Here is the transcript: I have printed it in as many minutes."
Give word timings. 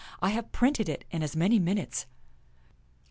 I 0.19 0.31
have 0.31 0.51
printed 0.51 0.89
it 0.89 1.05
in 1.11 1.21
as 1.21 1.35
many 1.35 1.59
minutes." 1.59 2.07